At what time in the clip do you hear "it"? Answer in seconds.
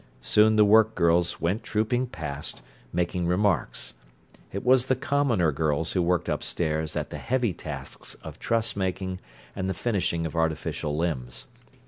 4.51-4.65